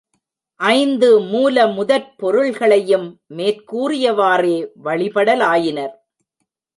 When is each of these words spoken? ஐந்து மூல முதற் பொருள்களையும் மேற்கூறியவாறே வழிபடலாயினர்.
ஐந்து 0.59 1.19
மூல 1.19 1.67
முதற் 1.67 2.07
பொருள்களையும் 2.17 3.05
மேற்கூறியவாறே 3.37 4.55
வழிபடலாயினர். 4.83 5.93